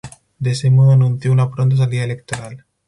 De 0.39 0.49
ese 0.53 0.71
modo 0.71 0.93
anunció 0.93 1.31
una 1.31 1.51
pronta 1.51 1.77
salida 1.77 2.03
electoral. 2.05 2.65